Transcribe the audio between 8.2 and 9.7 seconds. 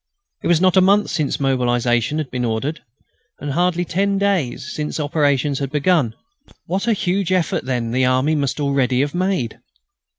must already have made!